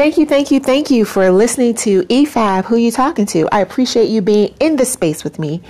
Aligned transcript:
Thank 0.00 0.16
you, 0.16 0.24
thank 0.24 0.50
you, 0.50 0.60
thank 0.60 0.90
you 0.90 1.04
for 1.04 1.30
listening 1.30 1.74
to 1.74 2.04
E5 2.04 2.64
Who 2.64 2.76
You 2.76 2.90
Talking 2.90 3.26
to. 3.26 3.46
I 3.52 3.60
appreciate 3.60 4.08
you 4.08 4.22
being 4.22 4.54
in 4.58 4.76
the 4.76 4.86
space 4.86 5.22
with 5.22 5.38
me. 5.38 5.60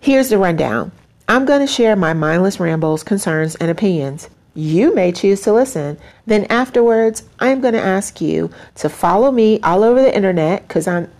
Here's 0.00 0.30
the 0.30 0.38
rundown. 0.38 0.92
I'm 1.28 1.44
going 1.44 1.60
to 1.60 1.66
share 1.66 1.94
my 1.94 2.14
mindless 2.14 2.58
rambles, 2.58 3.02
concerns, 3.02 3.56
and 3.56 3.70
opinions. 3.70 4.30
You 4.54 4.94
may 4.94 5.12
choose 5.12 5.42
to 5.42 5.52
listen. 5.52 5.98
Then 6.24 6.46
afterwards, 6.46 7.24
I'm 7.38 7.60
going 7.60 7.74
to 7.74 7.82
ask 7.82 8.18
you 8.22 8.50
to 8.76 8.88
follow 8.88 9.30
me 9.30 9.60
all 9.60 9.84
over 9.84 10.00
the 10.00 10.16
internet 10.16 10.66
because 10.66 10.88
I'm 10.88 11.10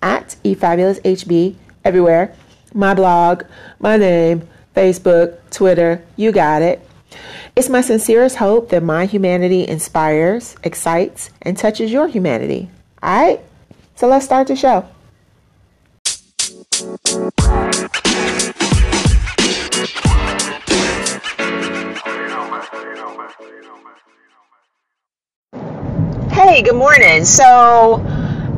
at 0.00 0.36
eFabulousHB 0.44 1.56
everywhere. 1.84 2.32
My 2.72 2.94
blog, 2.94 3.42
my 3.80 3.96
name, 3.96 4.48
Facebook, 4.76 5.38
Twitter, 5.50 6.04
you 6.14 6.30
got 6.30 6.62
it. 6.62 6.88
It's 7.56 7.68
my 7.68 7.80
sincerest 7.80 8.36
hope 8.36 8.68
that 8.70 8.82
my 8.82 9.06
humanity 9.06 9.66
inspires, 9.66 10.56
excites, 10.62 11.30
and 11.42 11.56
touches 11.56 11.90
your 11.90 12.08
humanity. 12.08 12.70
All 13.02 13.22
right? 13.22 13.40
So 13.96 14.06
let's 14.06 14.24
start 14.24 14.46
the 14.46 14.56
show. 14.56 14.88
Hey, 26.30 26.62
good 26.62 26.76
morning. 26.76 27.24
So 27.24 27.44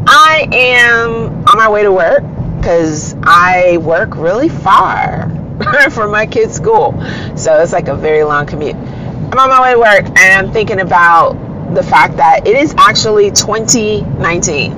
I 0.06 0.48
am 0.52 1.44
on 1.46 1.56
my 1.56 1.68
way 1.68 1.82
to 1.82 1.90
work 1.90 2.22
because 2.58 3.16
I 3.22 3.78
work 3.78 4.14
really 4.16 4.48
far 4.48 5.31
for 5.90 6.08
my 6.08 6.26
kids' 6.26 6.54
school. 6.54 6.92
So 7.36 7.60
it's 7.60 7.72
like 7.72 7.88
a 7.88 7.96
very 7.96 8.24
long 8.24 8.46
commute. 8.46 8.76
I'm 8.76 9.38
on 9.38 9.48
my 9.48 9.62
way 9.62 9.72
to 9.72 9.78
work 9.78 10.18
and 10.18 10.46
I'm 10.46 10.52
thinking 10.52 10.80
about 10.80 11.34
the 11.74 11.82
fact 11.82 12.16
that 12.18 12.46
it 12.46 12.56
is 12.56 12.74
actually 12.76 13.30
2019. 13.30 14.72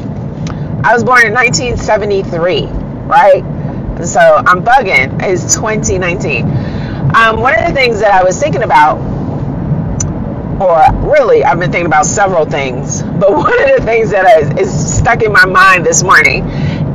I 0.84 0.92
was 0.92 1.02
born 1.02 1.26
in 1.26 1.32
1973, 1.32 2.66
right? 3.06 3.42
So 4.06 4.20
I'm 4.20 4.62
bugging. 4.64 5.22
It's 5.22 5.54
2019. 5.54 6.44
Um, 7.14 7.40
one 7.40 7.54
of 7.58 7.66
the 7.66 7.72
things 7.72 8.00
that 8.00 8.12
I 8.12 8.22
was 8.22 8.38
thinking 8.38 8.62
about, 8.62 8.98
or 10.60 10.84
really, 11.08 11.42
I've 11.44 11.58
been 11.58 11.72
thinking 11.72 11.86
about 11.86 12.06
several 12.06 12.44
things, 12.44 13.02
but 13.02 13.32
one 13.36 13.62
of 13.62 13.76
the 13.76 13.82
things 13.84 14.10
that 14.10 14.42
is, 14.42 14.68
is 14.68 14.96
stuck 14.98 15.22
in 15.22 15.32
my 15.32 15.46
mind 15.46 15.84
this 15.84 16.02
morning 16.02 16.44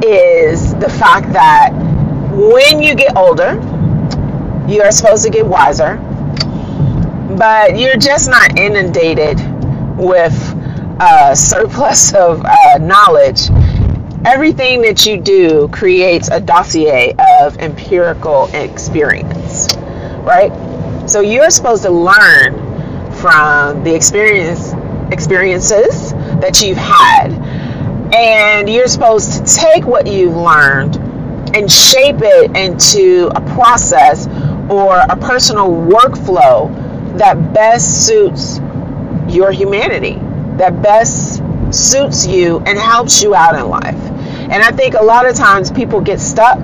is 0.03 0.75
the 0.75 0.89
fact 0.89 1.31
that 1.33 1.71
when 2.31 2.81
you 2.81 2.95
get 2.95 3.17
older, 3.17 3.59
you 4.69 4.83
are 4.83 4.91
supposed 4.91 5.23
to 5.23 5.31
get 5.31 5.45
wiser, 5.45 5.97
but 7.37 7.79
you're 7.79 7.97
just 7.97 8.29
not 8.29 8.57
inundated 8.57 9.39
with 9.97 10.33
a 10.99 11.35
surplus 11.35 12.13
of 12.15 12.43
uh, 12.45 12.77
knowledge. 12.79 13.49
Everything 14.25 14.81
that 14.81 15.05
you 15.05 15.17
do 15.19 15.69
creates 15.69 16.29
a 16.29 16.39
dossier 16.39 17.15
of 17.41 17.57
empirical 17.57 18.47
experience, 18.53 19.75
right? 20.19 20.51
So 21.09 21.21
you're 21.21 21.49
supposed 21.49 21.83
to 21.83 21.89
learn 21.89 23.11
from 23.13 23.83
the 23.83 23.95
experience 23.95 24.73
experiences 25.11 26.11
that 26.41 26.61
you've 26.61 26.77
had, 26.77 27.31
and 28.13 28.69
you're 28.69 28.87
supposed 28.87 29.31
to 29.33 29.55
take 29.55 29.85
what 29.85 30.05
you've 30.05 30.35
learned 30.35 30.97
and 31.55 31.71
shape 31.71 32.17
it 32.19 32.55
into 32.55 33.31
a 33.35 33.41
process 33.55 34.27
or 34.69 34.97
a 34.97 35.15
personal 35.17 35.69
workflow 35.69 37.17
that 37.17 37.53
best 37.53 38.05
suits 38.05 38.59
your 39.27 39.51
humanity, 39.51 40.15
that 40.57 40.81
best 40.81 41.41
suits 41.71 42.25
you 42.25 42.59
and 42.65 42.77
helps 42.77 43.21
you 43.21 43.35
out 43.35 43.55
in 43.55 43.67
life. 43.69 43.95
And 44.51 44.63
I 44.63 44.71
think 44.71 44.95
a 44.95 45.03
lot 45.03 45.27
of 45.27 45.35
times 45.35 45.71
people 45.71 46.01
get 46.01 46.19
stuck 46.19 46.59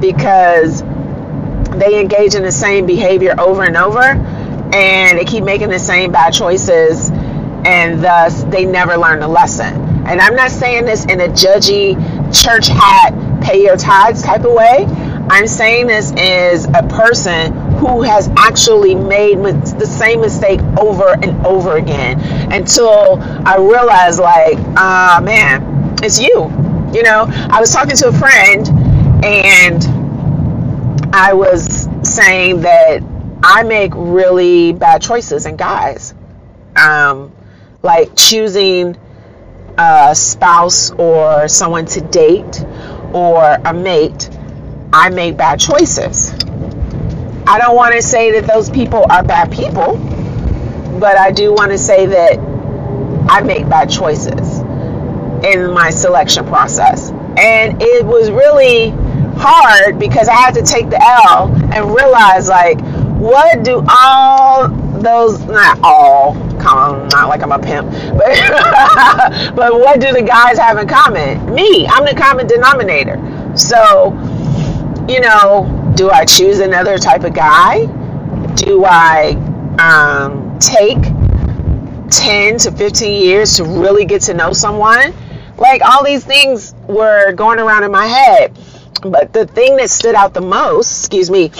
because 0.00 0.82
they 1.78 2.00
engage 2.00 2.34
in 2.34 2.42
the 2.42 2.52
same 2.52 2.86
behavior 2.86 3.34
over 3.38 3.64
and 3.64 3.76
over 3.76 4.02
and 4.02 5.18
they 5.18 5.24
keep 5.24 5.44
making 5.44 5.70
the 5.70 5.78
same 5.78 6.12
bad 6.12 6.32
choices 6.32 7.10
and 7.10 8.02
thus 8.02 8.44
they 8.44 8.64
never 8.64 8.96
learn 8.96 9.20
the 9.20 9.28
lesson. 9.28 9.74
And 10.06 10.20
I'm 10.20 10.36
not 10.36 10.50
saying 10.50 10.84
this 10.84 11.04
in 11.06 11.20
a 11.20 11.28
judgy 11.28 11.94
church 12.32 12.68
hat, 12.68 13.14
pay 13.42 13.62
your 13.62 13.76
tithes 13.76 14.22
type 14.22 14.44
of 14.44 14.52
way. 14.52 14.86
I'm 15.30 15.46
saying 15.46 15.86
this 15.86 16.12
is 16.12 16.66
a 16.66 16.82
person 16.88 17.52
who 17.78 18.02
has 18.02 18.28
actually 18.36 18.94
made 18.94 19.38
the 19.38 19.86
same 19.86 20.20
mistake 20.20 20.60
over 20.78 21.14
and 21.14 21.46
over 21.46 21.76
again 21.76 22.20
until 22.52 23.18
I 23.20 23.56
realized, 23.56 24.20
like, 24.20 24.58
ah, 24.76 25.18
uh, 25.18 25.20
man, 25.22 25.98
it's 26.02 26.20
you. 26.20 26.50
You 26.92 27.02
know, 27.02 27.26
I 27.28 27.58
was 27.60 27.72
talking 27.72 27.96
to 27.96 28.08
a 28.08 28.12
friend 28.12 28.68
and 29.24 29.84
I 31.14 31.32
was 31.32 31.88
saying 32.02 32.60
that 32.60 33.02
I 33.42 33.62
make 33.62 33.92
really 33.94 34.72
bad 34.72 35.02
choices 35.02 35.46
in 35.46 35.56
guys. 35.56 36.14
Um, 36.76 37.32
like 37.82 38.16
choosing 38.16 38.96
a 39.76 40.14
spouse 40.14 40.90
or 40.92 41.48
someone 41.48 41.86
to 41.86 42.00
date 42.00 42.64
or 43.12 43.42
a 43.64 43.72
mate 43.74 44.30
I 44.96 45.10
make 45.10 45.36
bad 45.36 45.58
choices. 45.58 46.32
I 47.48 47.58
don't 47.58 47.74
want 47.74 47.96
to 47.96 48.00
say 48.00 48.30
that 48.38 48.46
those 48.46 48.70
people 48.70 49.04
are 49.10 49.24
bad 49.24 49.50
people, 49.50 49.96
but 51.00 51.18
I 51.18 51.32
do 51.32 51.52
want 51.52 51.72
to 51.72 51.78
say 51.78 52.06
that 52.06 52.38
I 53.28 53.40
make 53.40 53.68
bad 53.68 53.90
choices 53.90 54.60
in 55.44 55.72
my 55.72 55.90
selection 55.90 56.46
process. 56.46 57.10
And 57.10 57.82
it 57.82 58.06
was 58.06 58.30
really 58.30 58.90
hard 59.36 59.98
because 59.98 60.28
I 60.28 60.34
had 60.34 60.54
to 60.54 60.62
take 60.62 60.90
the 60.90 61.02
L 61.02 61.52
and 61.74 61.92
realize 61.92 62.48
like 62.48 62.80
what 63.18 63.64
do 63.64 63.84
all 63.88 64.68
those 65.00 65.40
not 65.46 65.76
all 65.82 66.34
come 66.60 67.08
not 67.08 67.28
like 67.28 67.42
I'm 67.42 67.50
a 67.50 67.58
pimp 67.58 67.90
but 68.16 69.56
but 69.56 69.74
what 69.74 69.98
do 70.00 70.12
the 70.12 70.22
guys 70.22 70.56
have 70.58 70.78
in 70.78 70.86
common 70.86 71.52
me 71.52 71.84
I'm 71.88 72.04
the 72.04 72.14
common 72.14 72.46
denominator 72.46 73.16
so 73.56 74.12
you 75.08 75.20
know, 75.20 75.92
do 75.96 76.10
I 76.10 76.24
choose 76.24 76.60
another 76.60 76.98
type 76.98 77.24
of 77.24 77.34
guy? 77.34 77.86
Do 78.54 78.84
I 78.84 79.32
um, 79.78 80.58
take 80.58 81.02
10 82.10 82.58
to 82.58 82.72
15 82.72 83.22
years 83.22 83.56
to 83.56 83.64
really 83.64 84.06
get 84.06 84.22
to 84.22 84.34
know 84.34 84.52
someone? 84.52 85.14
Like 85.58 85.82
all 85.82 86.04
these 86.04 86.24
things 86.24 86.74
were 86.88 87.32
going 87.32 87.58
around 87.58 87.84
in 87.84 87.92
my 87.92 88.06
head. 88.06 88.58
But 89.02 89.32
the 89.32 89.46
thing 89.46 89.76
that 89.76 89.90
stood 89.90 90.14
out 90.14 90.32
the 90.32 90.40
most, 90.40 91.00
excuse 91.00 91.30
me, 91.30 91.52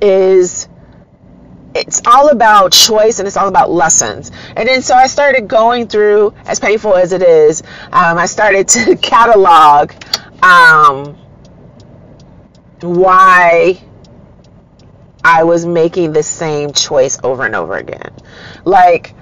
is 0.00 0.68
it's 1.74 2.00
all 2.06 2.28
about 2.28 2.72
choice 2.72 3.18
and 3.18 3.26
it's 3.26 3.36
all 3.36 3.48
about 3.48 3.70
lessons. 3.70 4.30
And 4.56 4.68
then 4.68 4.82
so 4.82 4.94
I 4.94 5.08
started 5.08 5.48
going 5.48 5.88
through, 5.88 6.34
as 6.44 6.60
painful 6.60 6.94
as 6.94 7.12
it 7.12 7.22
is, 7.22 7.62
um, 7.92 8.16
I 8.16 8.26
started 8.26 8.68
to 8.68 8.96
catalog 9.02 9.92
um, 10.42 11.18
why 12.82 13.80
I 15.24 15.44
was 15.44 15.66
making 15.66 16.12
the 16.12 16.22
same 16.22 16.72
choice 16.72 17.18
over 17.22 17.44
and 17.44 17.54
over 17.54 17.76
again. 17.76 18.12
Like, 18.64 19.14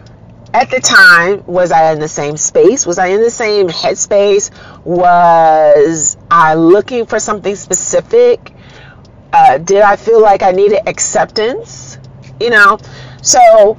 at 0.55 0.71
the 0.71 0.81
time, 0.81 1.45
was 1.47 1.73
I 1.73 1.93
in 1.93 1.99
the 1.99 2.09
same 2.09 2.37
space? 2.37 2.87
Was 2.87 2.99
I 2.99 3.09
in 3.09 3.23
the 3.23 3.31
same 3.31 3.69
headspace? 3.69 4.51
Was 4.85 6.17
I 6.31 6.55
looking 6.55 7.07
for 7.07 7.19
something 7.19 7.57
specific? 7.57 8.55
Uh, 9.33 9.59
did 9.59 9.83
I 9.83 9.97
feel 9.97 10.23
like 10.23 10.43
I 10.43 10.53
needed 10.53 10.89
acceptance? 10.89 11.99
You 12.41 12.51
know, 12.51 12.79
so 13.23 13.79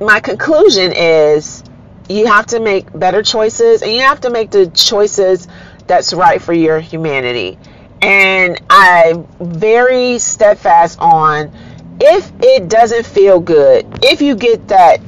my 0.00 0.20
conclusion 0.20 0.92
is 0.94 1.64
you 2.08 2.26
have 2.26 2.46
to 2.46 2.60
make 2.60 2.96
better 2.98 3.22
choices 3.22 3.82
and 3.82 3.92
you 3.92 4.00
have 4.00 4.20
to 4.20 4.30
make 4.30 4.50
the 4.50 4.68
choices 4.68 5.48
that's 5.86 6.12
right 6.12 6.40
for 6.40 6.52
your 6.52 6.80
humanity 6.80 7.58
and 8.02 8.60
I'm 8.70 9.26
very 9.40 10.18
steadfast 10.18 10.98
on 11.00 11.52
if 12.00 12.30
it 12.40 12.68
doesn't 12.68 13.06
feel 13.06 13.40
good, 13.40 13.86
if 14.02 14.22
you 14.22 14.36
get 14.36 14.68
that 14.68 15.00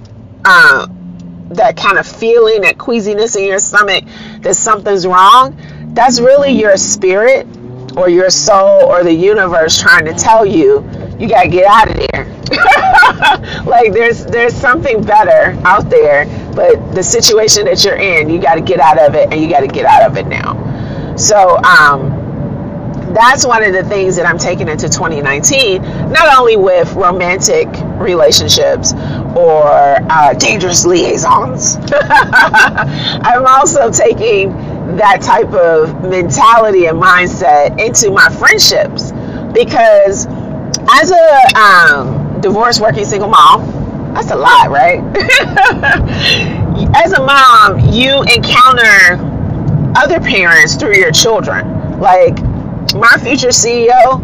um, 0.44 1.48
that 1.50 1.76
kind 1.76 1.98
of 1.98 2.06
feeling, 2.06 2.62
that 2.62 2.78
queasiness 2.78 3.36
in 3.36 3.44
your 3.44 3.58
stomach 3.58 4.04
that 4.40 4.54
something's 4.54 5.06
wrong, 5.06 5.56
that's 5.94 6.20
really 6.20 6.52
your 6.52 6.76
spirit 6.76 7.46
or 7.96 8.08
your 8.08 8.30
soul 8.30 8.84
or 8.84 9.02
the 9.02 9.12
universe 9.12 9.80
trying 9.80 10.04
to 10.04 10.14
tell 10.14 10.46
you 10.46 10.88
you 11.18 11.28
gotta 11.28 11.48
get 11.48 11.66
out 11.66 11.90
of 11.90 11.96
there. 11.96 12.24
like 13.64 13.92
there's 13.92 14.24
there's 14.26 14.54
something 14.54 15.02
better 15.02 15.56
out 15.66 15.90
there, 15.90 16.24
but 16.54 16.94
the 16.94 17.02
situation 17.02 17.64
that 17.66 17.84
you're 17.84 17.96
in, 17.96 18.30
you 18.30 18.40
gotta 18.40 18.60
get 18.60 18.80
out 18.80 18.98
of 18.98 19.14
it 19.14 19.30
and 19.30 19.40
you 19.40 19.48
gotta 19.48 19.68
get 19.68 19.84
out 19.84 20.02
of 20.02 20.16
it 20.16 20.26
now. 20.26 20.56
So 21.16 21.58
um 21.58 22.09
that's 23.14 23.46
one 23.46 23.62
of 23.62 23.72
the 23.72 23.84
things 23.84 24.16
that 24.16 24.26
I'm 24.26 24.38
taking 24.38 24.68
into 24.68 24.88
2019, 24.88 25.82
not 26.12 26.38
only 26.38 26.56
with 26.56 26.92
romantic 26.94 27.68
relationships 27.98 28.92
or 29.36 29.66
uh, 29.66 30.34
dangerous 30.34 30.84
liaisons. 30.84 31.76
I'm 31.92 33.46
also 33.46 33.90
taking 33.90 34.50
that 34.96 35.20
type 35.22 35.52
of 35.52 36.02
mentality 36.02 36.86
and 36.86 37.00
mindset 37.00 37.80
into 37.84 38.10
my 38.10 38.28
friendships 38.28 39.12
because 39.52 40.26
as 40.92 41.10
a 41.10 41.58
um, 41.58 42.40
divorced 42.40 42.80
working 42.80 43.04
single 43.04 43.28
mom, 43.28 44.14
that's 44.14 44.30
a 44.30 44.36
lot, 44.36 44.70
right? 44.70 44.98
as 46.96 47.12
a 47.12 47.22
mom, 47.22 47.78
you 47.92 48.22
encounter 48.22 49.18
other 49.96 50.20
parents 50.20 50.76
through 50.76 50.96
your 50.96 51.12
children. 51.12 52.00
Like 52.00 52.38
my 52.94 53.16
future 53.22 53.48
CEO, 53.48 54.20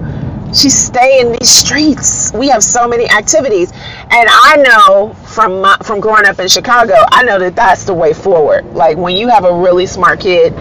she 0.54 0.70
stay 0.70 1.20
in 1.20 1.32
these 1.32 1.50
streets. 1.50 2.32
We 2.32 2.48
have 2.48 2.62
so 2.62 2.88
many 2.88 3.08
activities, 3.10 3.72
and 3.72 4.28
I 4.30 4.56
know 4.56 5.14
from 5.26 5.60
my, 5.60 5.76
from 5.82 6.00
growing 6.00 6.24
up 6.26 6.38
in 6.38 6.48
Chicago, 6.48 6.94
I 7.10 7.24
know 7.24 7.38
that 7.38 7.54
that's 7.56 7.84
the 7.84 7.94
way 7.94 8.12
forward. 8.12 8.64
Like 8.74 8.96
when 8.96 9.16
you 9.16 9.28
have 9.28 9.44
a 9.44 9.54
really 9.54 9.86
smart 9.86 10.20
kid, 10.20 10.54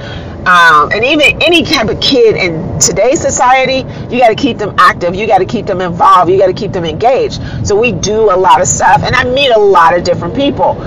um, 0.48 0.92
and 0.92 1.04
even 1.04 1.42
any 1.42 1.64
type 1.64 1.88
of 1.90 2.00
kid 2.00 2.36
in 2.36 2.80
today's 2.80 3.20
society, 3.20 3.78
you 4.14 4.20
got 4.20 4.28
to 4.28 4.36
keep 4.36 4.60
them 4.60 4.76
active. 4.78 5.16
You 5.16 5.26
got 5.26 5.40
to 5.40 5.46
keep 5.46 5.66
them 5.66 5.82
involved. 5.82 6.30
You 6.30 6.38
got 6.38 6.48
to 6.48 6.54
keep 6.54 6.72
them 6.72 6.86
engaged. 6.86 7.42
So 7.66 7.76
we 7.76 7.92
do 7.92 8.32
a 8.32 8.38
lot 8.38 8.62
of 8.62 8.68
stuff, 8.68 9.02
and 9.04 9.16
I 9.16 9.24
meet 9.24 9.50
a 9.50 9.60
lot 9.60 9.98
of 9.98 10.04
different 10.04 10.36
people. 10.36 10.80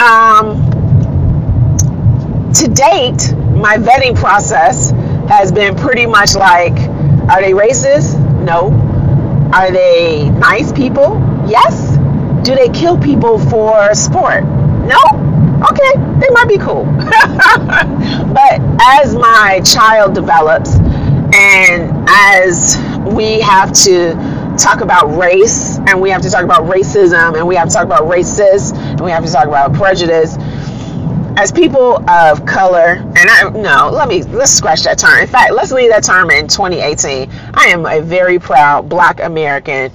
Um, 0.00 0.68
to 2.54 2.68
date, 2.68 3.34
my 3.58 3.76
vetting 3.76 4.16
process 4.16 4.92
has 5.28 5.52
been 5.52 5.76
pretty 5.76 6.06
much 6.06 6.34
like 6.34 6.72
are 7.28 7.42
they 7.42 7.52
racist? 7.52 8.18
No. 8.42 8.70
Are 9.52 9.70
they 9.70 10.28
nice 10.30 10.72
people? 10.72 11.18
Yes. 11.46 11.96
Do 12.46 12.54
they 12.54 12.68
kill 12.70 12.98
people 12.98 13.38
for 13.38 13.94
sport? 13.94 14.44
No. 14.44 14.98
Okay, 15.70 15.92
they 16.20 16.28
might 16.30 16.48
be 16.48 16.56
cool. 16.56 16.84
but 18.32 18.60
as 18.80 19.14
my 19.14 19.60
child 19.64 20.14
develops 20.14 20.76
and 21.34 22.06
as 22.08 22.78
we 23.12 23.40
have 23.40 23.72
to 23.72 24.14
talk 24.56 24.80
about 24.80 25.16
race 25.16 25.78
and 25.88 26.00
we 26.00 26.10
have 26.10 26.22
to 26.22 26.30
talk 26.30 26.44
about 26.44 26.64
racism 26.64 27.36
and 27.36 27.46
we 27.46 27.54
have 27.54 27.68
to 27.68 27.74
talk 27.74 27.84
about 27.84 28.04
racist 28.04 28.74
and 28.76 29.00
we 29.00 29.10
have 29.10 29.24
to 29.24 29.30
talk 29.30 29.46
about 29.46 29.72
prejudice 29.74 30.36
as 31.38 31.52
people 31.52 32.10
of 32.10 32.44
color, 32.44 32.96
and 32.96 33.16
I 33.16 33.48
no, 33.50 33.90
let 33.92 34.08
me 34.08 34.24
let's 34.24 34.50
scratch 34.50 34.82
that 34.82 34.98
term. 34.98 35.20
In 35.20 35.28
fact, 35.28 35.52
let's 35.52 35.70
leave 35.70 35.90
that 35.90 36.02
term 36.02 36.32
in 36.32 36.48
2018. 36.48 37.30
I 37.54 37.66
am 37.66 37.86
a 37.86 38.00
very 38.00 38.40
proud 38.40 38.88
Black 38.88 39.20
American, 39.20 39.92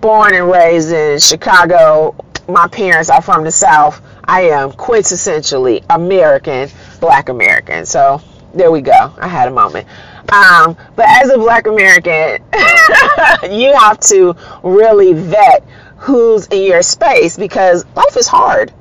born 0.00 0.36
and 0.36 0.48
raised 0.48 0.92
in 0.92 1.18
Chicago. 1.18 2.14
My 2.46 2.68
parents 2.68 3.10
are 3.10 3.20
from 3.20 3.42
the 3.42 3.50
South. 3.50 4.00
I 4.22 4.42
am 4.42 4.70
quintessentially 4.70 5.84
American, 5.90 6.70
Black 7.00 7.28
American. 7.28 7.86
So 7.86 8.22
there 8.54 8.70
we 8.70 8.80
go. 8.80 9.12
I 9.18 9.26
had 9.26 9.48
a 9.48 9.52
moment. 9.52 9.88
Um, 10.32 10.76
but 10.94 11.06
as 11.08 11.28
a 11.28 11.38
Black 11.38 11.66
American, 11.66 12.40
you 13.52 13.74
have 13.74 13.98
to 14.00 14.36
really 14.62 15.12
vet 15.12 15.66
who's 15.96 16.46
in 16.46 16.62
your 16.62 16.82
space 16.82 17.36
because 17.36 17.84
life 17.96 18.16
is 18.16 18.28
hard. 18.28 18.72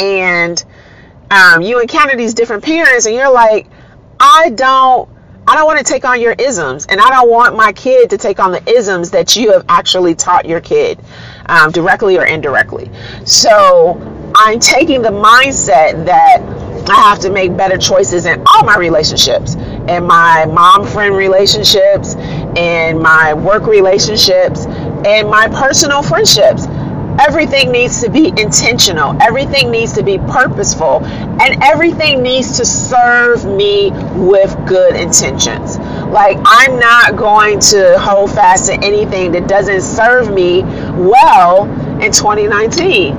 And 0.00 0.62
um, 1.30 1.62
you 1.62 1.80
encounter 1.80 2.16
these 2.16 2.34
different 2.34 2.64
parents 2.64 3.06
and 3.06 3.14
you're 3.14 3.32
like, 3.32 3.66
I 4.20 4.50
don't 4.50 5.08
I 5.48 5.54
don't 5.54 5.66
want 5.66 5.78
to 5.78 5.84
take 5.84 6.04
on 6.04 6.20
your 6.20 6.32
isms, 6.32 6.86
and 6.86 7.00
I 7.00 7.08
don't 7.08 7.30
want 7.30 7.54
my 7.54 7.72
kid 7.72 8.10
to 8.10 8.18
take 8.18 8.40
on 8.40 8.50
the 8.50 8.68
isms 8.68 9.12
that 9.12 9.36
you 9.36 9.52
have 9.52 9.64
actually 9.68 10.16
taught 10.16 10.44
your 10.44 10.60
kid, 10.60 10.98
um, 11.46 11.70
directly 11.70 12.18
or 12.18 12.24
indirectly. 12.24 12.90
So 13.24 14.32
I'm 14.34 14.58
taking 14.58 15.02
the 15.02 15.10
mindset 15.10 16.04
that 16.06 16.42
I 16.88 16.94
have 16.94 17.20
to 17.20 17.30
make 17.30 17.56
better 17.56 17.78
choices 17.78 18.26
in 18.26 18.42
all 18.46 18.64
my 18.64 18.76
relationships, 18.76 19.54
in 19.54 20.04
my 20.04 20.46
mom 20.46 20.84
friend 20.84 21.14
relationships, 21.14 22.16
in 22.56 23.00
my 23.00 23.32
work 23.32 23.66
relationships, 23.66 24.66
and 24.66 25.28
my 25.30 25.46
personal 25.46 26.02
friendships 26.02 26.66
everything 27.20 27.72
needs 27.72 28.02
to 28.02 28.10
be 28.10 28.28
intentional. 28.28 29.20
Everything 29.22 29.70
needs 29.70 29.92
to 29.94 30.02
be 30.02 30.18
purposeful. 30.18 31.04
And 31.04 31.62
everything 31.62 32.22
needs 32.22 32.56
to 32.58 32.64
serve 32.64 33.44
me 33.44 33.90
with 34.14 34.56
good 34.66 34.96
intentions. 34.96 35.78
Like 36.06 36.38
i'm 36.44 36.78
not 36.78 37.16
going 37.16 37.58
to 37.58 37.98
hold 37.98 38.30
fast 38.30 38.66
to 38.66 38.74
anything 38.74 39.32
that 39.32 39.48
doesn't 39.48 39.82
serve 39.82 40.32
me 40.32 40.62
well 40.62 41.64
in 42.00 42.12
2019 42.12 43.14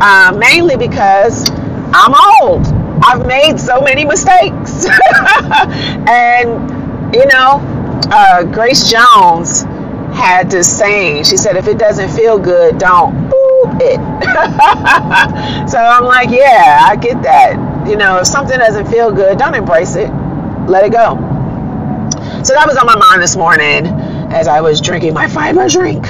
uh, 0.00 0.36
mainly 0.36 0.76
because 0.76 1.48
i'm 1.94 2.14
old. 2.42 2.66
I've 3.04 3.26
made 3.26 3.60
so 3.60 3.80
many 3.80 4.04
mistakes. 4.04 4.86
And 6.08 7.14
you 7.14 7.26
know 7.26 7.60
uh, 8.10 8.44
grace 8.44 8.90
jones 8.90 9.62
had 10.16 10.50
this 10.50 10.78
saying. 10.78 11.24
She 11.24 11.36
said, 11.36 11.56
if 11.56 11.66
it 11.66 11.78
doesn't 11.78 12.10
feel 12.10 12.38
good, 12.38 12.78
don't 12.78 13.25
it. 13.80 13.96
so 15.70 15.78
I'm 15.78 16.04
like, 16.04 16.30
yeah, 16.30 16.86
I 16.88 16.96
get 16.96 17.22
that. 17.22 17.86
You 17.88 17.96
know, 17.96 18.18
if 18.18 18.26
something 18.26 18.58
doesn't 18.58 18.86
feel 18.86 19.12
good, 19.12 19.38
don't 19.38 19.54
embrace 19.54 19.96
it. 19.96 20.10
Let 20.66 20.84
it 20.84 20.92
go. 20.92 21.16
So 22.42 22.54
that 22.54 22.66
was 22.66 22.76
on 22.76 22.86
my 22.86 22.96
mind 22.96 23.22
this 23.22 23.36
morning 23.36 23.86
as 24.32 24.48
I 24.48 24.60
was 24.60 24.80
drinking 24.80 25.14
my 25.14 25.28
fiber 25.28 25.68
drink 25.68 26.06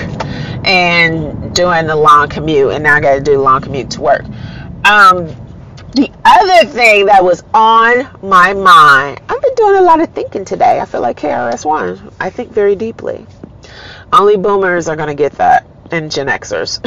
and 0.67 1.55
doing 1.55 1.87
the 1.87 1.97
long 1.97 2.29
commute. 2.29 2.73
And 2.73 2.83
now 2.83 2.95
I 2.95 3.01
got 3.01 3.15
to 3.15 3.21
do 3.21 3.41
long 3.41 3.61
commute 3.63 3.91
to 3.93 4.01
work. 4.01 4.25
Um, 4.85 5.35
the 5.97 6.11
other 6.25 6.69
thing 6.69 7.07
that 7.07 7.25
was 7.25 7.43
on 7.55 8.07
my 8.23 8.53
mind, 8.53 9.21
I've 9.29 9.41
been 9.41 9.55
doing 9.55 9.77
a 9.77 9.83
lot 9.83 10.01
of 10.01 10.11
thinking 10.11 10.45
today. 10.45 10.79
I 10.79 10.85
feel 10.85 11.01
like 11.01 11.19
KRS-One. 11.19 12.13
I 12.21 12.29
think 12.29 12.53
very 12.53 12.77
deeply. 12.77 13.27
Only 14.13 14.37
boomers 14.37 14.89
are 14.89 14.97
going 14.97 15.09
to 15.09 15.15
get 15.15 15.33
that, 15.33 15.67
and 15.93 16.11
Gen 16.11 16.27
Xers. 16.27 16.85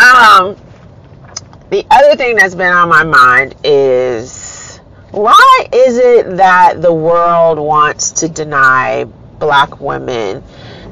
um, 0.00 0.56
the 1.70 1.84
other 1.90 2.16
thing 2.16 2.36
that's 2.36 2.54
been 2.54 2.72
on 2.72 2.88
my 2.88 3.04
mind 3.04 3.54
is 3.64 4.80
why 5.10 5.66
is 5.72 5.98
it 5.98 6.36
that 6.36 6.82
the 6.82 6.92
world 6.92 7.58
wants 7.58 8.10
to 8.12 8.28
deny 8.28 9.04
black 9.38 9.80
women 9.80 10.42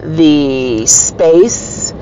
the 0.00 0.86
space 0.86 1.92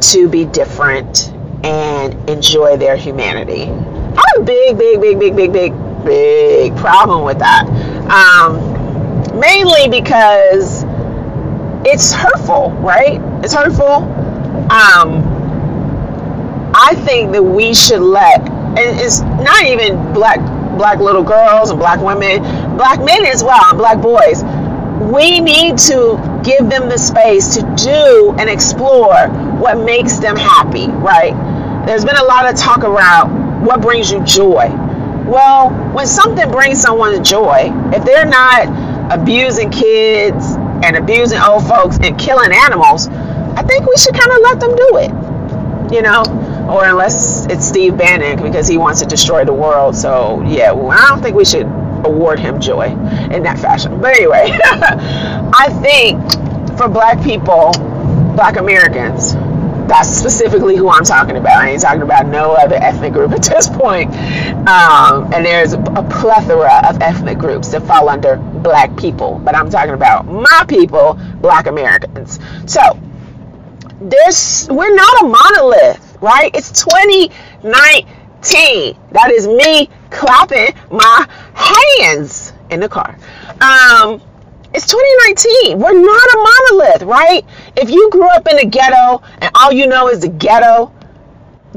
to 0.00 0.28
be 0.28 0.44
different 0.44 1.28
and 1.64 2.28
enjoy 2.28 2.76
their 2.76 2.96
humanity? 2.96 3.64
I 3.64 4.22
have 4.34 4.42
a 4.42 4.44
big, 4.44 4.78
big, 4.78 5.00
big, 5.00 5.18
big, 5.18 5.36
big, 5.36 5.52
big, 5.52 6.04
big 6.04 6.76
problem 6.76 7.24
with 7.24 7.38
that. 7.38 7.66
Um, 8.10 9.38
mainly 9.38 9.88
because 9.88 10.84
it's 11.84 12.12
hurtful, 12.12 12.70
right? 12.72 13.20
It's 13.44 13.54
hurtful. 13.54 14.04
Um, 14.70 15.40
I 16.74 16.94
think 17.04 17.32
that 17.32 17.42
we 17.42 17.74
should 17.74 18.02
let, 18.02 18.40
and 18.40 19.00
it's 19.00 19.20
not 19.20 19.64
even 19.64 20.12
black 20.12 20.38
black 20.76 20.98
little 20.98 21.22
girls 21.22 21.70
and 21.70 21.78
black 21.78 22.00
women, 22.00 22.42
black 22.76 22.98
men 23.04 23.26
as 23.26 23.42
well, 23.42 23.62
and 23.66 23.76
black 23.78 24.00
boys. 24.00 24.42
We 25.12 25.40
need 25.40 25.78
to 25.78 26.42
give 26.44 26.70
them 26.70 26.88
the 26.88 26.98
space 26.98 27.54
to 27.56 27.74
do 27.76 28.34
and 28.38 28.48
explore 28.48 29.28
what 29.58 29.78
makes 29.78 30.18
them 30.18 30.36
happy, 30.36 30.88
right? 30.88 31.34
There's 31.86 32.04
been 32.04 32.16
a 32.16 32.24
lot 32.24 32.48
of 32.48 32.58
talk 32.58 32.84
around 32.84 33.64
what 33.64 33.80
brings 33.80 34.10
you 34.10 34.22
joy. 34.24 34.68
Well, 35.26 35.70
when 35.92 36.06
something 36.06 36.50
brings 36.50 36.80
someone 36.80 37.22
joy, 37.24 37.70
if 37.92 38.04
they're 38.04 38.26
not 38.26 39.12
abusing 39.12 39.70
kids, 39.70 40.49
and 40.82 40.96
abusing 40.96 41.38
old 41.38 41.66
folks 41.66 41.98
and 42.02 42.18
killing 42.18 42.52
animals, 42.52 43.08
I 43.08 43.62
think 43.62 43.86
we 43.86 43.96
should 43.96 44.14
kind 44.14 44.32
of 44.32 44.38
let 44.42 44.60
them 44.60 44.76
do 44.76 44.96
it. 44.98 45.92
You 45.92 46.02
know, 46.02 46.22
or 46.70 46.84
unless 46.84 47.46
it's 47.46 47.66
Steve 47.66 47.96
Bannon 47.96 48.42
because 48.42 48.68
he 48.68 48.78
wants 48.78 49.00
to 49.00 49.06
destroy 49.06 49.44
the 49.44 49.52
world. 49.52 49.96
So 49.96 50.42
yeah, 50.46 50.70
well, 50.70 50.90
I 50.90 51.08
don't 51.08 51.20
think 51.20 51.36
we 51.36 51.44
should 51.44 51.66
award 52.06 52.38
him 52.38 52.60
joy 52.60 52.90
in 53.30 53.42
that 53.42 53.58
fashion. 53.58 54.00
But 54.00 54.16
anyway, 54.16 54.50
I 54.64 55.68
think 55.82 56.20
for 56.78 56.88
black 56.88 57.22
people, 57.22 57.72
black 58.34 58.56
Americans, 58.56 59.34
that's 59.88 60.08
specifically 60.08 60.76
who 60.76 60.88
I'm 60.88 61.04
talking 61.04 61.36
about. 61.36 61.58
I 61.58 61.70
ain't 61.70 61.82
talking 61.82 62.02
about 62.02 62.26
no 62.26 62.52
other 62.52 62.76
ethnic 62.76 63.12
group 63.12 63.32
at 63.38 63.42
this 63.42 63.68
point. 63.68 64.10
Um, 64.68 65.32
and 65.32 65.44
there's 65.44 65.72
a 65.72 66.06
plethora 66.10 66.88
of 66.88 67.00
ethnic 67.00 67.38
groups 67.38 67.68
that 67.68 67.82
fall 67.82 68.08
under 68.08 68.36
black 68.36 68.96
people, 68.96 69.40
but 69.44 69.56
I'm 69.56 69.70
talking 69.70 69.94
about 69.94 70.26
my 70.26 70.64
people, 70.68 71.18
black 71.40 71.66
Americans. 71.66 72.38
So 72.66 72.80
there's 74.00 74.68
we're 74.70 74.94
not 74.94 75.22
a 75.22 75.26
monolith, 75.26 76.18
right? 76.20 76.50
It's 76.54 76.84
2019. 76.84 78.96
That 79.12 79.30
is 79.30 79.46
me 79.46 79.88
clapping 80.10 80.74
my 80.90 81.26
hands 81.54 82.52
in 82.70 82.80
the 82.80 82.88
car. 82.88 83.16
Um, 83.60 84.20
it's 84.72 84.86
2019. 84.86 85.78
We're 85.78 85.92
not 85.92 86.34
a 86.34 86.70
monolith, 86.70 87.02
right? 87.02 87.44
If 87.76 87.90
you 87.90 88.10
grew 88.10 88.28
up 88.28 88.46
in 88.48 88.56
the 88.56 88.66
ghetto 88.66 89.22
and 89.40 89.50
all 89.54 89.72
you 89.72 89.86
know 89.86 90.08
is 90.08 90.20
the 90.20 90.28
ghetto, 90.28 90.92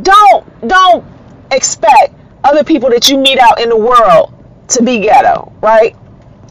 don't 0.02 0.68
don't 0.68 1.06
expect 1.52 2.14
other 2.44 2.64
people 2.64 2.90
that 2.90 3.10
you 3.10 3.18
meet 3.18 3.40
out 3.40 3.62
in 3.62 3.70
the 3.70 3.78
world 3.78 4.34
to 4.70 4.84
be 4.84 5.00
ghetto, 5.00 5.52
right? 5.62 5.96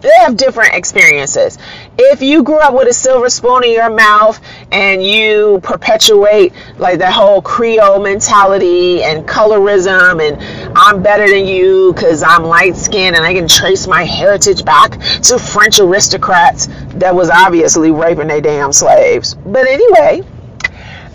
They 0.01 0.11
have 0.19 0.37
different 0.37 0.75
experiences. 0.75 1.59
If 1.99 2.23
you 2.23 2.43
grew 2.43 2.59
up 2.59 2.73
with 2.75 2.89
a 2.89 2.93
silver 2.93 3.29
spoon 3.29 3.65
in 3.65 3.73
your 3.73 3.91
mouth 3.91 4.41
and 4.71 5.05
you 5.05 5.61
perpetuate 5.63 6.55
like 6.79 6.99
that 7.01 7.13
whole 7.13 7.43
Creole 7.43 8.01
mentality 8.01 9.03
and 9.03 9.29
colorism 9.29 10.27
and 10.27 10.73
I'm 10.75 11.03
better 11.03 11.29
than 11.29 11.47
you 11.47 11.93
because 11.93 12.23
I'm 12.23 12.45
light 12.45 12.77
skinned 12.77 13.15
and 13.15 13.25
I 13.25 13.35
can 13.35 13.47
trace 13.47 13.87
my 13.87 14.05
heritage 14.05 14.65
back 14.65 14.93
to 15.23 15.39
French 15.39 15.81
aristocrats 15.81 16.69
that 16.95 17.15
was 17.15 17.29
obviously 17.29 17.91
raping 17.91 18.29
their 18.29 18.41
damn 18.41 18.73
slaves. 18.73 19.35
But 19.35 19.67
anyway, 19.67 20.23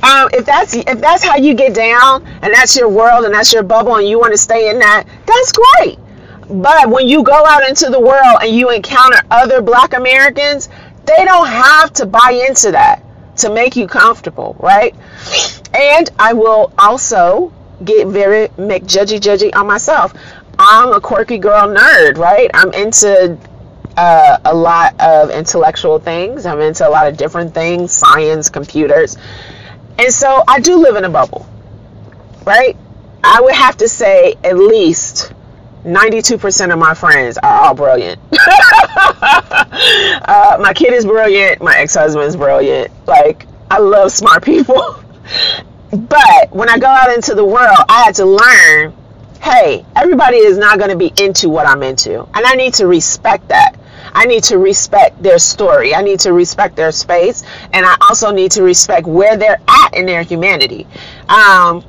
um, 0.04 0.30
if 0.32 0.46
that's 0.46 0.76
if 0.76 1.02
that's 1.02 1.24
how 1.24 1.38
you 1.38 1.56
get 1.56 1.74
down 1.74 2.24
and 2.44 2.54
that's 2.54 2.78
your 2.78 2.88
world 2.88 3.26
and 3.26 3.34
that's 3.34 3.52
your 3.52 3.64
bubble 3.64 3.96
and 3.96 4.08
you 4.08 4.20
want 4.20 4.32
to 4.32 4.38
stay 4.38 4.70
in 4.70 4.78
that, 4.80 5.06
that's 5.26 5.52
great. 5.52 5.98
But 6.50 6.90
when 6.90 7.08
you 7.08 7.24
go 7.24 7.46
out 7.46 7.68
into 7.68 7.90
the 7.90 8.00
world 8.00 8.40
and 8.42 8.56
you 8.56 8.70
encounter 8.72 9.20
other 9.30 9.62
black 9.62 9.94
Americans, 9.94 10.70
they 11.06 11.26
don't 11.26 11.48
have 11.48 11.94
to 11.94 12.06
buy 12.06 12.46
into 12.48 12.72
that 12.72 13.04
to 13.38 13.50
make 13.50 13.76
you 13.76 13.88
comfortable, 13.88 14.56
right? 14.60 14.96
And 15.74 16.10
I 16.18 16.34
will 16.34 16.74
also 16.78 17.54
get 17.84 18.08
very 18.08 18.48
judgy 18.48 19.20
judgy 19.20 19.56
on 19.56 19.68
myself. 19.68 20.14
I'm 20.58 20.92
a 20.94 21.00
quirky 21.00 21.38
girl 21.38 21.68
nerd, 21.68 22.18
right? 22.18 22.50
I'm 22.54 22.74
into 22.74 23.38
uh, 23.96 24.38
a 24.46 24.56
lot 24.56 25.00
of 25.00 25.30
intellectual 25.30 26.00
things. 26.00 26.46
I'm 26.46 26.62
into 26.62 26.88
a 26.88 26.90
lot 26.90 27.08
of 27.08 27.18
different 27.18 27.54
things, 27.54 27.92
science, 27.92 28.50
computers. 28.50 29.18
And 30.00 30.14
so 30.14 30.44
I 30.48 30.60
do 30.60 30.78
live 30.78 30.96
in 30.96 31.04
a 31.04 31.10
bubble, 31.10 31.48
right? 32.46 32.78
I 33.24 33.42
would 33.42 33.56
have 33.56 33.78
to 33.78 33.88
say 33.88 34.36
at 34.44 34.58
least 34.58 35.34
92% 35.88 36.74
of 36.74 36.80
my 36.80 36.94
friends 36.94 37.38
are 37.40 37.66
all 37.66 37.74
brilliant. 37.74 38.20
uh, 38.32 38.38
my 40.60 40.74
kid 40.76 40.94
is 40.94 41.06
brilliant. 41.06 41.62
My 41.62 41.78
ex 41.78 41.96
husband 41.96 42.26
is 42.26 42.36
brilliant. 42.36 42.92
Like, 43.08 43.48
I 43.72 43.80
love 43.80 44.12
smart 44.12 44.44
people. 44.44 45.02
but 45.92 46.52
when 46.52 46.70
I 46.70 46.78
go 46.78 46.88
out 46.88 47.14
into 47.14 47.36
the 47.36 47.46
world, 47.46 47.78
I 47.90 48.04
had 48.04 48.16
to 48.16 48.26
learn 48.26 48.94
hey, 49.42 49.86
everybody 49.96 50.38
is 50.38 50.58
not 50.58 50.78
going 50.78 50.90
to 50.90 50.98
be 50.98 51.14
into 51.24 51.50
what 51.50 51.68
I'm 51.68 51.84
into. 51.84 52.22
And 52.22 52.46
I 52.46 52.56
need 52.56 52.74
to 52.76 52.88
respect 52.88 53.50
that. 53.50 53.76
I 54.14 54.26
need 54.26 54.44
to 54.46 54.58
respect 54.58 55.22
their 55.22 55.38
story. 55.38 55.94
I 55.94 56.02
need 56.02 56.20
to 56.22 56.34
respect 56.34 56.76
their 56.76 56.92
space. 56.92 57.44
And 57.72 57.86
I 57.86 57.96
also 58.02 58.32
need 58.32 58.52
to 58.52 58.64
respect 58.64 59.06
where 59.06 59.38
they're 59.38 59.62
at 59.68 59.94
in 59.94 60.06
their 60.06 60.24
humanity. 60.24 60.88
Um, 61.30 61.84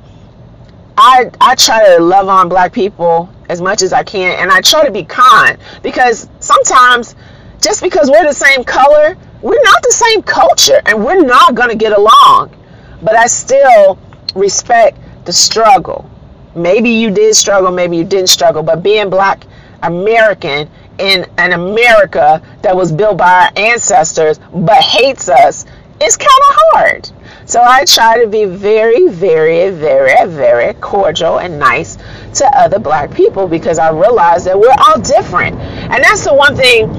I, 1.01 1.31
I 1.39 1.55
try 1.55 1.95
to 1.95 2.03
love 2.03 2.27
on 2.27 2.49
black 2.49 2.73
people 2.73 3.29
as 3.47 3.61
much 3.61 3.81
as 3.81 3.93
I 3.93 4.03
can 4.03 4.37
and 4.37 4.51
I 4.51 4.59
try 4.59 4.85
to 4.85 4.91
be 4.91 5.05
kind 5.05 5.57
because 5.81 6.27
sometimes 6.41 7.15
just 7.61 7.81
because 7.81 8.09
we're 8.09 8.25
the 8.25 8.33
same 8.33 8.65
color, 8.65 9.17
we're 9.41 9.63
not 9.63 9.81
the 9.81 9.93
same 9.93 10.21
culture 10.23 10.81
and 10.85 11.03
we're 11.03 11.23
not 11.23 11.55
going 11.55 11.69
to 11.69 11.75
get 11.75 11.97
along. 11.97 12.53
But 13.01 13.15
I 13.15 13.27
still 13.27 13.97
respect 14.35 14.97
the 15.23 15.31
struggle. 15.31 16.09
Maybe 16.53 16.89
you 16.89 17.11
did 17.11 17.33
struggle, 17.33 17.71
maybe 17.71 17.95
you 17.95 18.03
didn't 18.03 18.27
struggle, 18.27 18.61
but 18.61 18.83
being 18.83 19.09
black 19.09 19.45
American 19.83 20.69
in 20.97 21.25
an 21.37 21.53
America 21.53 22.41
that 22.61 22.75
was 22.75 22.91
built 22.91 23.17
by 23.17 23.45
our 23.45 23.51
ancestors 23.55 24.37
but 24.53 24.83
hates 24.83 25.29
us 25.29 25.65
is 26.01 26.17
kind 26.17 26.29
of 26.49 26.55
hard. 26.73 27.09
So 27.49 27.63
I 27.63 27.83
try 27.83 28.21
to 28.21 28.27
be 28.27 28.45
very, 28.45 29.07
very, 29.07 29.71
very, 29.71 30.29
very 30.29 30.75
cordial 30.75 31.39
and 31.39 31.57
nice 31.57 31.97
to 32.35 32.45
other 32.55 32.77
black 32.77 33.11
people 33.11 33.47
because 33.47 33.79
I 33.79 33.89
realize 33.89 34.45
that 34.45 34.59
we're 34.59 34.75
all 34.77 35.01
different. 35.01 35.55
And 35.55 36.03
that's 36.03 36.25
the 36.25 36.35
one 36.35 36.55
thing 36.55 36.93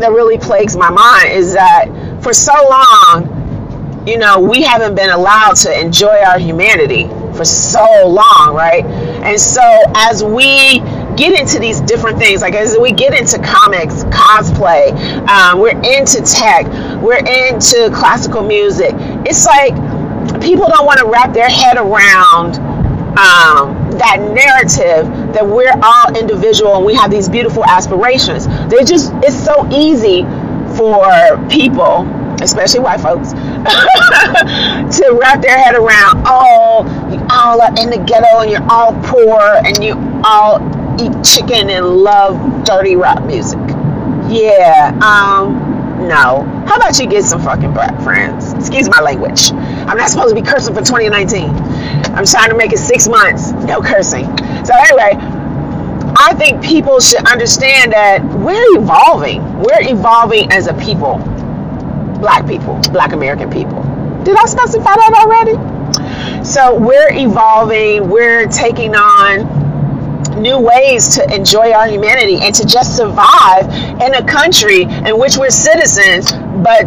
that 0.00 0.10
really 0.10 0.38
plagues 0.38 0.74
my 0.74 0.88
mind 0.88 1.32
is 1.32 1.52
that 1.52 1.84
for 2.22 2.32
so 2.32 2.54
long, 2.70 4.06
you 4.08 4.16
know, 4.16 4.40
we 4.40 4.62
haven't 4.62 4.94
been 4.94 5.10
allowed 5.10 5.56
to 5.56 5.78
enjoy 5.78 6.16
our 6.16 6.38
humanity 6.38 7.04
for 7.36 7.44
so 7.44 8.08
long, 8.08 8.54
right? 8.54 8.86
And 8.86 9.38
so 9.38 9.62
as 9.94 10.24
we 10.24 10.80
get 11.18 11.38
into 11.38 11.58
these 11.58 11.80
different 11.80 12.18
things, 12.18 12.40
like 12.40 12.54
as 12.54 12.78
we 12.78 12.92
get 12.92 13.12
into 13.12 13.38
comics, 13.38 14.04
cosplay, 14.04 14.92
um, 15.28 15.58
we're 15.58 15.76
into 15.76 16.22
tech, 16.22 16.64
we're 17.02 17.18
into 17.18 17.90
classical 17.92 18.42
music. 18.42 18.92
It's 19.28 19.44
like 19.44 19.74
people 20.40 20.66
don't 20.68 20.86
want 20.86 20.98
to 21.00 21.06
wrap 21.06 21.34
their 21.34 21.50
head 21.50 21.76
around 21.76 22.56
um, 23.18 23.90
that 23.98 24.16
narrative 24.32 25.06
that 25.34 25.46
we're 25.46 25.74
all 25.82 26.16
individual 26.16 26.76
and 26.76 26.86
we 26.86 26.94
have 26.94 27.10
these 27.10 27.28
beautiful 27.28 27.62
aspirations. 27.64 28.46
They 28.68 28.84
just, 28.84 29.12
it's 29.16 29.36
so 29.36 29.68
easy 29.70 30.22
for 30.76 31.04
people, 31.50 32.08
especially 32.40 32.80
white 32.80 33.00
folks, 33.00 33.32
to 34.96 35.18
wrap 35.20 35.42
their 35.42 35.58
head 35.58 35.74
around, 35.74 36.24
oh, 36.26 36.86
you 37.12 37.20
all 37.30 37.60
are 37.60 37.74
in 37.76 37.90
the 37.90 38.02
ghetto 38.06 38.40
and 38.40 38.50
you're 38.50 38.66
all 38.70 38.94
poor 39.04 39.40
and 39.66 39.84
you 39.84 39.92
all 40.24 40.56
eat 40.98 41.12
chicken 41.22 41.68
and 41.68 41.84
love 41.84 42.64
dirty 42.64 42.96
rap 42.96 43.22
music. 43.24 43.58
Yeah, 44.30 44.96
um, 45.02 45.67
no. 45.98 46.44
How 46.66 46.76
about 46.76 46.98
you 46.98 47.06
get 47.06 47.24
some 47.24 47.42
fucking 47.42 47.72
black 47.72 48.00
friends? 48.02 48.52
Excuse 48.54 48.88
my 48.88 49.00
language. 49.00 49.52
I'm 49.52 49.96
not 49.96 50.10
supposed 50.10 50.34
to 50.34 50.40
be 50.40 50.46
cursing 50.46 50.74
for 50.74 50.80
2019. 50.80 51.50
I'm 52.14 52.24
trying 52.24 52.50
to 52.50 52.56
make 52.56 52.72
it 52.72 52.78
six 52.78 53.08
months, 53.08 53.52
no 53.52 53.80
cursing. 53.80 54.24
So 54.64 54.74
anyway, 54.74 55.12
I 56.16 56.34
think 56.36 56.62
people 56.62 57.00
should 57.00 57.26
understand 57.26 57.92
that 57.92 58.24
we're 58.24 58.78
evolving. 58.78 59.42
We're 59.58 59.82
evolving 59.82 60.50
as 60.52 60.66
a 60.66 60.74
people. 60.74 61.18
Black 62.20 62.46
people, 62.46 62.80
black 62.92 63.12
American 63.12 63.50
people. 63.50 63.82
Did 64.24 64.36
I 64.36 64.46
specify 64.46 64.94
that 64.94 65.14
already? 65.24 66.44
So 66.44 66.78
we're 66.78 67.12
evolving, 67.12 68.08
we're 68.08 68.46
taking 68.46 68.94
on 68.94 69.57
new 70.38 70.58
ways 70.58 71.16
to 71.16 71.34
enjoy 71.34 71.72
our 71.72 71.88
humanity 71.88 72.38
and 72.40 72.54
to 72.54 72.64
just 72.64 72.96
survive 72.96 73.64
in 74.00 74.14
a 74.14 74.24
country 74.24 74.82
in 74.82 75.18
which 75.18 75.36
we're 75.36 75.50
citizens, 75.50 76.32
but 76.32 76.84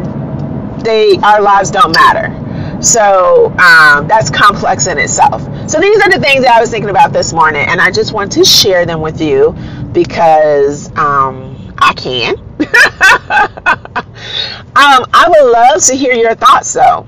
they 0.84 1.17
our 1.17 1.41
lives 1.41 1.72
don't 1.72 1.93
matter. 1.96 2.38
So 2.81 3.48
um, 3.60 4.08
that's 4.08 4.31
complex 4.31 4.88
in 4.88 4.98
itself. 4.98 5.43
So 5.70 5.79
these 5.79 6.01
are 6.01 6.10
the 6.10 6.20
things 6.20 6.43
that 6.43 6.55
I 6.55 6.60
was 6.60 6.72
thinking 6.72 6.89
about 6.89 7.13
this 7.13 7.31
morning, 7.31 7.65
and 7.67 7.79
I 7.79 7.91
just 7.91 8.12
want 8.12 8.31
to 8.34 8.43
share 8.43 8.86
them 8.86 9.01
with 9.01 9.22
you 9.22 9.55
because 9.93 10.89
um, 10.98 11.74
I 11.77 11.93
can. 11.93 12.38
um, 14.75 15.05
I 15.13 15.25
would 15.27 15.51
love 15.51 15.81
to 15.84 15.96
hear 15.96 16.13
your 16.13 16.34
thoughts, 16.34 16.74
though. 16.74 17.05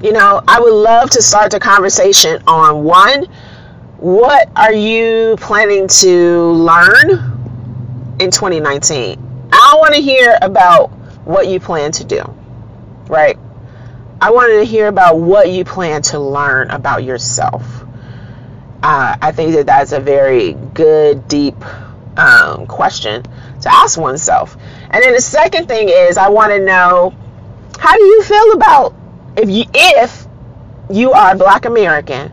You 0.00 0.12
know, 0.12 0.42
I 0.46 0.60
would 0.60 0.74
love 0.74 1.10
to 1.10 1.22
start 1.22 1.50
the 1.50 1.58
conversation 1.58 2.42
on 2.46 2.84
one 2.84 3.26
what 3.98 4.50
are 4.54 4.72
you 4.72 5.36
planning 5.38 5.88
to 5.88 6.50
learn 6.52 7.10
in 8.20 8.30
2019? 8.30 9.48
I 9.52 9.74
want 9.78 9.94
to 9.94 10.00
hear 10.00 10.36
about 10.42 10.90
what 11.24 11.48
you 11.48 11.58
plan 11.58 11.92
to 11.92 12.04
do, 12.04 12.22
right? 13.08 13.38
I 14.20 14.30
wanted 14.30 14.58
to 14.58 14.64
hear 14.64 14.88
about 14.88 15.18
what 15.18 15.50
you 15.50 15.64
plan 15.64 16.02
to 16.02 16.18
learn 16.18 16.70
about 16.70 17.04
yourself. 17.04 17.84
Uh, 18.82 19.16
I 19.20 19.32
think 19.32 19.54
that 19.54 19.66
that's 19.66 19.92
a 19.92 20.00
very 20.00 20.52
good, 20.52 21.26
deep 21.26 21.56
um, 22.18 22.66
question 22.66 23.22
to 23.22 23.72
ask 23.72 23.98
oneself. 23.98 24.56
And 24.90 25.02
then 25.02 25.14
the 25.14 25.20
second 25.20 25.68
thing 25.68 25.88
is, 25.88 26.18
I 26.18 26.28
want 26.28 26.52
to 26.52 26.60
know 26.60 27.14
how 27.78 27.96
do 27.96 28.04
you 28.04 28.22
feel 28.22 28.52
about 28.52 28.94
if 29.36 29.50
you 29.50 29.64
if 29.74 30.26
you 30.90 31.12
are 31.12 31.34
Black 31.34 31.64
American 31.64 32.32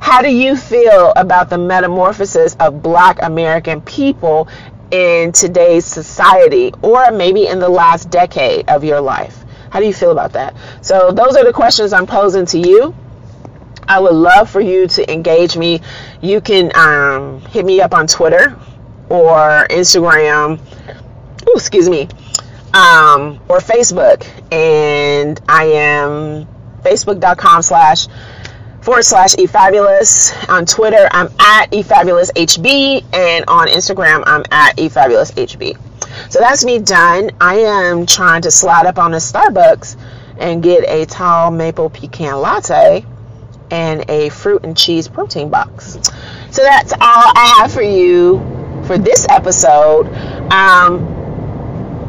how 0.00 0.22
do 0.22 0.28
you 0.28 0.56
feel 0.56 1.12
about 1.14 1.50
the 1.50 1.58
metamorphosis 1.58 2.56
of 2.58 2.82
black 2.82 3.18
American 3.22 3.80
people 3.82 4.48
in 4.90 5.30
today's 5.30 5.84
society 5.84 6.72
or 6.82 7.12
maybe 7.12 7.46
in 7.46 7.60
the 7.60 7.68
last 7.68 8.10
decade 8.10 8.68
of 8.68 8.82
your 8.82 9.00
life? 9.00 9.44
How 9.70 9.78
do 9.78 9.86
you 9.86 9.94
feel 9.94 10.10
about 10.10 10.32
that? 10.32 10.56
So, 10.80 11.12
those 11.12 11.36
are 11.36 11.44
the 11.44 11.52
questions 11.52 11.92
I'm 11.92 12.06
posing 12.06 12.46
to 12.46 12.58
you. 12.58 12.94
I 13.86 14.00
would 14.00 14.14
love 14.14 14.50
for 14.50 14.60
you 14.60 14.88
to 14.88 15.12
engage 15.12 15.56
me. 15.56 15.80
You 16.20 16.40
can 16.40 16.74
um, 16.76 17.40
hit 17.42 17.64
me 17.64 17.80
up 17.80 17.92
on 17.94 18.06
Twitter 18.06 18.56
or 19.08 19.66
Instagram. 19.68 20.58
Ooh, 21.48 21.54
excuse 21.54 21.88
me. 21.88 22.02
Um, 22.72 23.40
or 23.48 23.58
Facebook. 23.58 24.26
And 24.52 25.40
I 25.48 25.64
am 25.64 26.46
facebook.com 26.82 27.62
slash 27.62 28.06
forward 28.82 29.04
slash 29.04 29.34
efabulous. 29.38 30.32
On 30.48 30.64
Twitter, 30.66 31.08
I'm 31.10 31.28
at 31.38 31.70
efabuloushb, 31.70 33.04
and 33.14 33.44
on 33.46 33.68
Instagram, 33.68 34.22
I'm 34.26 34.44
at 34.50 34.76
efabuloushb. 34.76 35.78
So 36.30 36.40
that's 36.40 36.64
me 36.64 36.78
done. 36.78 37.30
I 37.40 37.56
am 37.56 38.06
trying 38.06 38.42
to 38.42 38.50
slide 38.50 38.86
up 38.86 38.98
on 38.98 39.14
a 39.14 39.18
Starbucks 39.18 39.96
and 40.38 40.62
get 40.62 40.88
a 40.88 41.06
tall 41.06 41.50
maple 41.50 41.90
pecan 41.90 42.40
latte 42.40 43.04
and 43.70 44.08
a 44.10 44.30
fruit 44.30 44.64
and 44.64 44.76
cheese 44.76 45.06
protein 45.06 45.50
box. 45.50 45.98
So 46.50 46.62
that's 46.62 46.92
all 46.92 46.98
I 47.00 47.56
have 47.58 47.72
for 47.72 47.82
you 47.82 48.38
for 48.86 48.98
this 48.98 49.26
episode. 49.28 50.06
Um, 50.52 51.06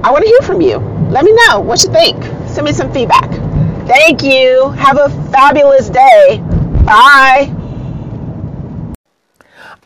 I 0.04 0.12
want 0.12 0.24
to 0.24 0.30
hear 0.30 0.42
from 0.42 0.62
you. 0.62 0.78
Let 1.10 1.26
me 1.26 1.34
know 1.46 1.60
what 1.60 1.84
you 1.84 1.92
think. 1.92 2.24
Send 2.48 2.66
me 2.66 2.74
some 2.74 2.92
feedback. 2.92 3.30
Thank 3.88 4.24
you. 4.24 4.70
Have 4.72 4.98
a 4.98 5.10
fabulous 5.32 5.90
day. 5.90 6.44
Bye. 6.86 7.54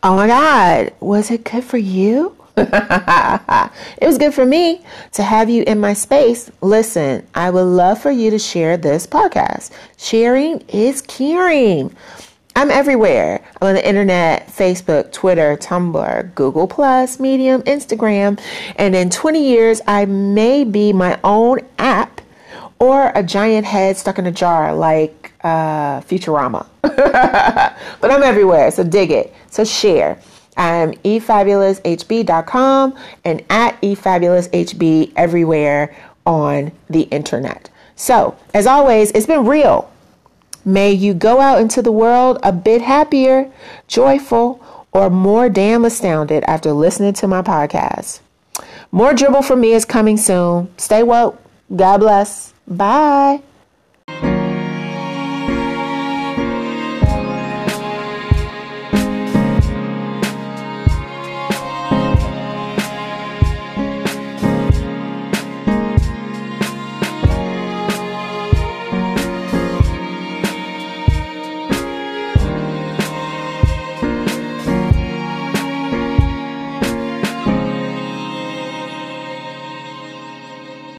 Oh 0.02 0.16
my 0.16 0.28
God, 0.28 0.94
was 1.00 1.32
it 1.32 1.44
good 1.44 1.64
for 1.64 1.78
you? 1.78 2.36
it 2.58 3.72
was 4.02 4.18
good 4.18 4.34
for 4.34 4.46
me 4.46 4.82
to 5.12 5.24
have 5.24 5.50
you 5.50 5.64
in 5.64 5.80
my 5.80 5.94
space. 5.94 6.50
Listen, 6.62 7.26
I 7.36 7.50
would 7.50 7.64
love 7.64 8.02
for 8.02 8.12
you 8.12 8.30
to 8.32 8.40
share 8.40 8.78
this 8.78 9.06
podcast. 9.06 9.72
Sharing 9.98 10.62
is 10.70 11.02
caring. 11.02 11.94
I'm 12.56 12.72
everywhere. 12.72 13.44
I'm 13.62 13.68
on 13.70 13.74
the 13.76 13.86
internet, 13.86 14.48
Facebook, 14.48 15.12
Twitter, 15.12 15.58
Tumblr, 15.58 16.34
Google 16.36 16.68
Plus, 16.68 17.20
Medium, 17.20 17.62
Instagram, 17.64 18.40
and 18.78 18.96
in 18.96 19.10
20 19.10 19.46
years 19.46 19.82
I 19.86 20.06
may 20.06 20.64
be 20.64 20.94
my 20.94 21.20
own 21.26 21.60
app 21.78 22.22
or 22.80 23.12
a 23.14 23.24
giant 23.24 23.66
head 23.66 23.98
stuck 23.98 24.18
in 24.18 24.26
a 24.26 24.32
jar 24.32 24.74
like 24.74 25.25
uh, 25.46 26.02
Futurama. 26.02 26.66
but 26.82 28.12
I'm 28.12 28.24
everywhere, 28.24 28.72
so 28.72 28.84
dig 28.84 29.12
it. 29.12 29.34
So 29.52 29.64
share. 29.64 30.20
I'm 30.58 30.94
efabuloushb.com 30.94 32.98
and 33.24 33.44
at 33.50 33.82
efabuloushb 33.82 35.14
everywhere 35.16 35.96
on 36.26 36.72
the 36.90 37.04
internet. 37.04 37.70
So, 37.96 38.36
as 38.54 38.66
always, 38.66 39.12
it's 39.12 39.28
been 39.28 39.46
real. 39.46 39.90
May 40.66 40.92
you 40.92 41.14
go 41.14 41.40
out 41.40 41.62
into 41.62 41.82
the 41.84 41.92
world 41.92 42.40
a 42.42 42.52
bit 42.52 42.82
happier, 42.82 43.52
joyful, 43.88 44.60
or 44.92 45.12
more 45.12 45.50
damn 45.50 45.86
astounded 45.86 46.44
after 46.46 46.74
listening 46.74 47.14
to 47.14 47.28
my 47.28 47.44
podcast. 47.44 48.22
More 48.92 49.14
dribble 49.14 49.44
from 49.44 49.62
me 49.62 49.74
is 49.74 49.86
coming 49.86 50.18
soon. 50.18 50.74
Stay 50.78 51.04
woke. 51.04 51.40
God 51.76 52.00
bless. 52.00 52.54
Bye. 52.68 53.42